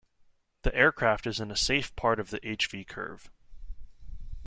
The 0.63 0.73
aircraft 0.73 1.27
is 1.27 1.39
in 1.39 1.51
a 1.51 1.55
safe 1.55 1.95
part 1.95 2.19
of 2.19 2.31
the 2.31 2.39
H-V 2.43 2.85
curve. 2.85 3.29